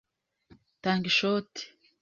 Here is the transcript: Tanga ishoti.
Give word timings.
Tanga 0.81 1.05
ishoti. 1.11 1.61